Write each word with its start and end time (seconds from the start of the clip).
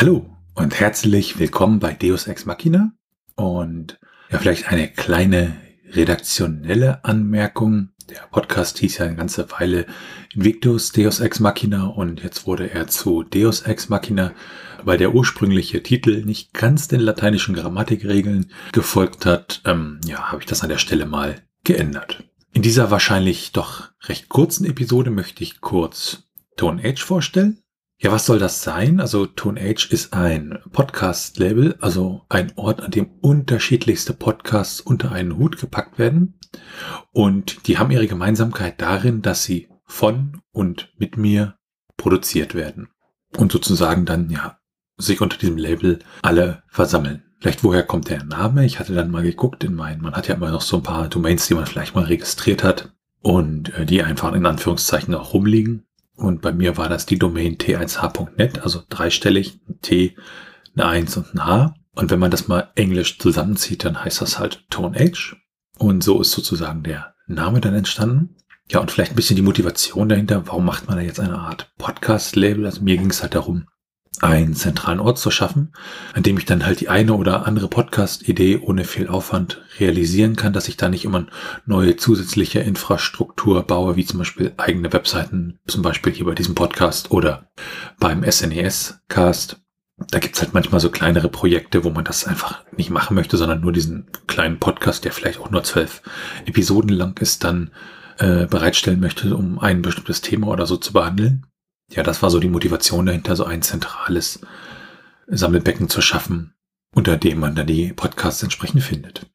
Hallo 0.00 0.24
und 0.54 0.78
herzlich 0.78 1.40
willkommen 1.40 1.80
bei 1.80 1.92
Deus 1.92 2.28
Ex 2.28 2.46
Machina 2.46 2.92
und 3.34 3.98
ja, 4.30 4.38
vielleicht 4.38 4.68
eine 4.68 4.86
kleine 4.86 5.56
redaktionelle 5.90 7.04
Anmerkung. 7.04 7.88
Der 8.08 8.20
Podcast 8.30 8.78
hieß 8.78 8.98
ja 8.98 9.06
eine 9.06 9.16
ganze 9.16 9.50
Weile 9.50 9.86
Invictus 10.32 10.92
Deus 10.92 11.18
Ex 11.18 11.40
Machina 11.40 11.86
und 11.86 12.22
jetzt 12.22 12.46
wurde 12.46 12.70
er 12.70 12.86
zu 12.86 13.24
Deus 13.24 13.62
Ex 13.62 13.88
Machina, 13.88 14.34
weil 14.84 14.98
der 14.98 15.16
ursprüngliche 15.16 15.82
Titel 15.82 16.24
nicht 16.24 16.54
ganz 16.54 16.86
den 16.86 17.00
lateinischen 17.00 17.56
Grammatikregeln 17.56 18.52
gefolgt 18.70 19.26
hat. 19.26 19.62
Ähm, 19.64 20.00
ja, 20.06 20.30
habe 20.30 20.42
ich 20.42 20.46
das 20.46 20.62
an 20.62 20.68
der 20.68 20.78
Stelle 20.78 21.06
mal 21.06 21.42
geändert. 21.64 22.22
In 22.52 22.62
dieser 22.62 22.92
wahrscheinlich 22.92 23.50
doch 23.50 23.88
recht 24.04 24.28
kurzen 24.28 24.64
Episode 24.64 25.10
möchte 25.10 25.42
ich 25.42 25.60
kurz 25.60 26.22
Tone 26.56 26.84
Age 26.84 27.02
vorstellen. 27.02 27.64
Ja, 28.00 28.12
was 28.12 28.26
soll 28.26 28.38
das 28.38 28.62
sein? 28.62 29.00
Also 29.00 29.26
Tone 29.26 29.60
Age 29.60 29.90
ist 29.90 30.12
ein 30.12 30.60
Podcast-Label, 30.70 31.76
also 31.80 32.22
ein 32.28 32.52
Ort, 32.54 32.80
an 32.80 32.92
dem 32.92 33.10
unterschiedlichste 33.20 34.14
Podcasts 34.14 34.80
unter 34.80 35.10
einen 35.10 35.36
Hut 35.36 35.58
gepackt 35.58 35.98
werden. 35.98 36.38
Und 37.10 37.66
die 37.66 37.76
haben 37.76 37.90
ihre 37.90 38.06
Gemeinsamkeit 38.06 38.80
darin, 38.80 39.20
dass 39.20 39.42
sie 39.42 39.68
von 39.84 40.40
und 40.52 40.92
mit 40.96 41.16
mir 41.16 41.56
produziert 41.96 42.54
werden. 42.54 42.86
Und 43.36 43.50
sozusagen 43.50 44.04
dann, 44.04 44.30
ja, 44.30 44.58
sich 44.96 45.20
unter 45.20 45.36
diesem 45.36 45.56
Label 45.56 45.98
alle 46.22 46.62
versammeln. 46.68 47.24
Vielleicht 47.40 47.64
woher 47.64 47.82
kommt 47.82 48.10
der 48.10 48.22
Name? 48.22 48.64
Ich 48.64 48.78
hatte 48.78 48.94
dann 48.94 49.10
mal 49.10 49.24
geguckt 49.24 49.64
in 49.64 49.74
meinen, 49.74 50.02
man 50.02 50.14
hat 50.14 50.28
ja 50.28 50.36
immer 50.36 50.52
noch 50.52 50.62
so 50.62 50.76
ein 50.76 50.82
paar 50.84 51.08
Domains, 51.08 51.48
die 51.48 51.54
man 51.54 51.66
vielleicht 51.66 51.96
mal 51.96 52.04
registriert 52.04 52.62
hat 52.62 52.92
und 53.22 53.74
äh, 53.74 53.86
die 53.86 54.04
einfach 54.04 54.32
in 54.34 54.46
Anführungszeichen 54.46 55.16
auch 55.16 55.34
rumliegen. 55.34 55.87
Und 56.18 56.42
bei 56.42 56.52
mir 56.52 56.76
war 56.76 56.88
das 56.88 57.06
die 57.06 57.18
Domain 57.18 57.58
t1h.net, 57.58 58.62
also 58.62 58.82
dreistellig, 58.88 59.60
ein 59.68 59.80
T, 59.80 60.16
eine 60.74 60.86
1 60.86 61.16
und 61.16 61.34
ein 61.34 61.46
H. 61.46 61.74
Und 61.94 62.10
wenn 62.10 62.18
man 62.18 62.32
das 62.32 62.48
mal 62.48 62.70
englisch 62.74 63.18
zusammenzieht, 63.18 63.84
dann 63.84 64.04
heißt 64.04 64.20
das 64.20 64.38
halt 64.38 64.64
Tone 64.68 64.98
Age. 64.98 65.36
Und 65.78 66.02
so 66.02 66.20
ist 66.20 66.32
sozusagen 66.32 66.82
der 66.82 67.14
Name 67.28 67.60
dann 67.60 67.74
entstanden. 67.74 68.34
Ja, 68.68 68.80
und 68.80 68.90
vielleicht 68.90 69.12
ein 69.12 69.16
bisschen 69.16 69.36
die 69.36 69.42
Motivation 69.42 70.08
dahinter. 70.08 70.46
Warum 70.48 70.64
macht 70.64 70.88
man 70.88 70.96
da 70.96 71.02
jetzt 71.02 71.20
eine 71.20 71.38
Art 71.38 71.72
Podcast-Label? 71.78 72.66
Also 72.66 72.82
mir 72.82 72.96
ging 72.96 73.10
es 73.10 73.22
halt 73.22 73.36
darum, 73.36 73.68
einen 74.20 74.54
zentralen 74.54 75.00
Ort 75.00 75.18
zu 75.18 75.30
schaffen, 75.30 75.72
an 76.12 76.22
dem 76.22 76.38
ich 76.38 76.44
dann 76.44 76.66
halt 76.66 76.80
die 76.80 76.88
eine 76.88 77.14
oder 77.14 77.46
andere 77.46 77.68
Podcast-Idee 77.68 78.58
ohne 78.58 78.84
viel 78.84 79.08
Aufwand 79.08 79.62
realisieren 79.78 80.36
kann, 80.36 80.52
dass 80.52 80.68
ich 80.68 80.76
da 80.76 80.88
nicht 80.88 81.04
immer 81.04 81.26
neue 81.66 81.96
zusätzliche 81.96 82.60
Infrastruktur 82.60 83.62
baue, 83.62 83.96
wie 83.96 84.04
zum 84.04 84.18
Beispiel 84.18 84.52
eigene 84.56 84.92
Webseiten, 84.92 85.58
zum 85.66 85.82
Beispiel 85.82 86.12
hier 86.12 86.26
bei 86.26 86.34
diesem 86.34 86.54
Podcast 86.54 87.10
oder 87.10 87.48
beim 88.00 88.24
SNES-Cast. 88.24 89.60
Da 90.10 90.18
gibt's 90.20 90.40
halt 90.40 90.54
manchmal 90.54 90.80
so 90.80 90.90
kleinere 90.90 91.28
Projekte, 91.28 91.82
wo 91.84 91.90
man 91.90 92.04
das 92.04 92.24
einfach 92.24 92.64
nicht 92.76 92.90
machen 92.90 93.14
möchte, 93.14 93.36
sondern 93.36 93.60
nur 93.60 93.72
diesen 93.72 94.06
kleinen 94.26 94.58
Podcast, 94.58 95.04
der 95.04 95.12
vielleicht 95.12 95.40
auch 95.40 95.50
nur 95.50 95.64
zwölf 95.64 96.02
Episoden 96.44 96.90
lang 96.90 97.18
ist, 97.20 97.42
dann 97.44 97.70
äh, 98.18 98.46
bereitstellen 98.46 99.00
möchte, 99.00 99.36
um 99.36 99.58
ein 99.58 99.82
bestimmtes 99.82 100.20
Thema 100.20 100.48
oder 100.48 100.66
so 100.66 100.76
zu 100.76 100.92
behandeln 100.92 101.46
ja, 101.90 102.02
das 102.02 102.22
war 102.22 102.30
so 102.30 102.38
die 102.38 102.48
Motivation 102.48 103.06
dahinter, 103.06 103.36
so 103.36 103.44
ein 103.44 103.62
zentrales 103.62 104.40
Sammelbecken 105.26 105.88
zu 105.88 106.00
schaffen, 106.00 106.54
unter 106.94 107.16
dem 107.16 107.40
man 107.40 107.54
dann 107.54 107.66
die 107.66 107.92
Podcasts 107.92 108.42
entsprechend 108.42 108.82
findet. 108.82 109.26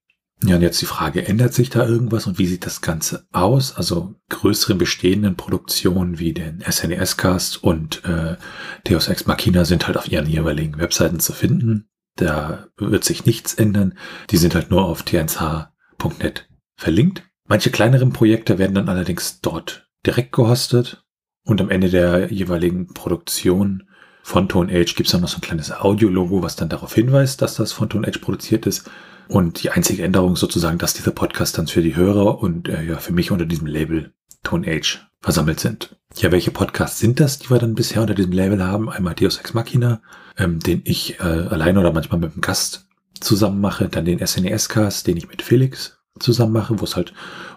Ja, 0.43 0.57
und 0.57 0.61
jetzt 0.61 0.81
die 0.81 0.85
Frage, 0.85 1.25
ändert 1.25 1.53
sich 1.53 1.69
da 1.69 1.87
irgendwas 1.87 2.27
und 2.27 2.37
wie 2.37 2.47
sieht 2.47 2.65
das 2.65 2.81
Ganze 2.81 3.25
aus? 3.31 3.75
Also 3.75 4.15
größere 4.29 4.75
bestehenden 4.75 5.37
Produktionen 5.37 6.19
wie 6.19 6.33
den 6.33 6.61
SNES-Cast 6.69 7.63
und 7.63 8.03
äh, 8.03 8.35
Deus 8.83 9.07
Ex 9.07 9.25
Machina 9.25 9.63
sind 9.63 9.87
halt 9.87 9.97
auf 9.97 10.11
ihren 10.11 10.27
jeweiligen 10.27 10.77
Webseiten 10.79 11.21
zu 11.21 11.31
finden. 11.31 11.87
Da 12.17 12.67
wird 12.77 13.05
sich 13.05 13.25
nichts 13.25 13.53
ändern. 13.53 13.97
Die 14.31 14.37
sind 14.37 14.53
halt 14.53 14.69
nur 14.69 14.83
auf 14.83 15.03
t1h.net 15.03 16.49
verlinkt. 16.75 17.23
Manche 17.47 17.71
kleineren 17.71 18.11
Projekte 18.11 18.57
werden 18.57 18.75
dann 18.75 18.89
allerdings 18.89 19.39
dort 19.39 19.87
direkt 20.05 20.33
gehostet 20.33 21.02
und 21.45 21.61
am 21.61 21.69
Ende 21.69 21.89
der 21.89 22.31
jeweiligen 22.31 22.87
Produktion 22.87 23.83
von 24.23 24.47
Tone 24.47 24.71
Age 24.71 24.95
gibt 24.95 25.07
es 25.07 25.11
dann 25.11 25.21
noch 25.21 25.27
so 25.27 25.37
ein 25.37 25.41
kleines 25.41 25.71
Audio-Logo, 25.71 26.41
was 26.41 26.55
dann 26.55 26.69
darauf 26.69 26.93
hinweist, 26.93 27.41
dass 27.41 27.55
das 27.55 27.73
von 27.73 27.89
Tone 27.89 28.07
Age 28.07 28.19
produziert 28.19 28.65
ist. 28.65 28.89
Und 29.27 29.63
die 29.63 29.69
einzige 29.69 30.03
Änderung 30.03 30.35
sozusagen, 30.35 30.77
dass 30.77 30.93
dieser 30.93 31.11
Podcast 31.11 31.57
dann 31.57 31.67
für 31.67 31.81
die 31.81 31.95
Hörer 31.95 32.39
und 32.39 32.69
äh, 32.69 32.83
ja 32.83 32.97
für 32.97 33.13
mich 33.13 33.31
unter 33.31 33.45
diesem 33.45 33.67
Label 33.67 34.13
Tone 34.43 34.67
Age 34.67 35.05
versammelt 35.21 35.59
sind. 35.59 35.95
Ja, 36.15 36.31
welche 36.31 36.51
Podcasts 36.51 36.99
sind 36.99 37.19
das, 37.19 37.39
die 37.39 37.49
wir 37.49 37.57
dann 37.57 37.75
bisher 37.75 38.01
unter 38.01 38.13
diesem 38.13 38.33
Label 38.33 38.63
haben? 38.63 38.89
Einmal 38.89 39.15
Deus 39.15 39.37
Ex 39.37 39.53
Machina, 39.53 40.01
ähm, 40.37 40.59
den 40.59 40.81
ich 40.85 41.19
äh, 41.19 41.23
alleine 41.23 41.79
oder 41.79 41.93
manchmal 41.93 42.19
mit 42.19 42.33
einem 42.33 42.41
Gast 42.41 42.87
zusammen 43.19 43.59
mache. 43.59 43.89
Dann 43.89 44.05
den 44.05 44.25
SNES-Cast, 44.25 45.07
den 45.07 45.17
ich 45.17 45.27
mit 45.27 45.41
Felix 45.41 45.97
zusammen 46.19 46.53
mache, 46.53 46.79
wo 46.79 46.83
es 46.83 46.95
halt 46.95 47.13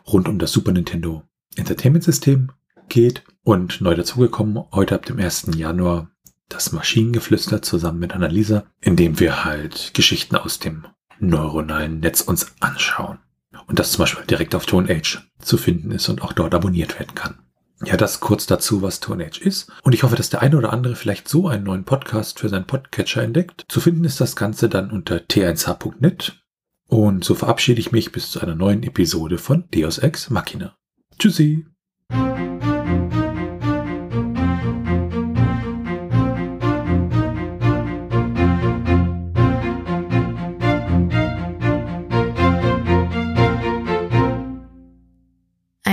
rund 0.06 0.28
um 0.28 0.38
das 0.38 0.52
Super 0.52 0.72
Nintendo 0.72 1.22
Entertainment 1.56 2.04
System 2.04 2.50
geht. 2.88 3.24
Und 3.42 3.80
neu 3.80 3.94
dazugekommen, 3.94 4.64
heute 4.72 4.94
ab 4.94 5.06
dem 5.06 5.18
1. 5.18 5.50
Januar, 5.56 6.10
das 6.48 6.72
Maschinengeflüster 6.72 7.62
zusammen 7.62 8.00
mit 8.00 8.12
Annalisa, 8.12 8.64
in 8.80 8.96
dem 8.96 9.20
wir 9.20 9.44
halt 9.44 9.94
Geschichten 9.94 10.36
aus 10.36 10.58
dem 10.58 10.86
neuronalen 11.18 12.00
Netz 12.00 12.20
uns 12.20 12.54
anschauen. 12.60 13.18
Und 13.66 13.78
das 13.78 13.92
zum 13.92 14.02
Beispiel 14.02 14.26
direkt 14.26 14.54
auf 14.54 14.66
ToneAge 14.66 15.22
zu 15.38 15.56
finden 15.56 15.90
ist 15.90 16.08
und 16.08 16.22
auch 16.22 16.32
dort 16.32 16.54
abonniert 16.54 16.98
werden 16.98 17.14
kann. 17.14 17.38
Ja, 17.84 17.96
das 17.96 18.20
kurz 18.20 18.46
dazu, 18.46 18.80
was 18.80 19.00
ToneAge 19.00 19.40
ist. 19.40 19.70
Und 19.82 19.94
ich 19.94 20.02
hoffe, 20.02 20.16
dass 20.16 20.30
der 20.30 20.40
eine 20.40 20.56
oder 20.56 20.72
andere 20.72 20.94
vielleicht 20.94 21.28
so 21.28 21.48
einen 21.48 21.64
neuen 21.64 21.84
Podcast 21.84 22.38
für 22.38 22.48
seinen 22.48 22.66
Podcatcher 22.66 23.22
entdeckt. 23.22 23.66
Zu 23.68 23.80
finden 23.80 24.04
ist 24.04 24.20
das 24.20 24.34
Ganze 24.34 24.68
dann 24.68 24.90
unter 24.90 25.16
t1h.net. 25.16 26.42
Und 26.88 27.24
so 27.24 27.34
verabschiede 27.34 27.80
ich 27.80 27.92
mich 27.92 28.12
bis 28.12 28.30
zu 28.30 28.40
einer 28.40 28.54
neuen 28.54 28.82
Episode 28.82 29.38
von 29.38 29.64
Deus 29.74 29.98
Ex 29.98 30.30
Machina. 30.30 30.76
Tschüssi! 31.18 31.66